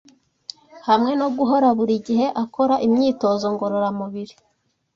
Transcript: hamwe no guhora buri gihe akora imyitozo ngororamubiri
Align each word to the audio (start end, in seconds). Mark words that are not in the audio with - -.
hamwe 0.87 1.11
no 1.19 1.27
guhora 1.37 1.67
buri 1.77 1.95
gihe 2.07 2.25
akora 2.43 2.75
imyitozo 2.87 3.45
ngororamubiri 3.53 4.35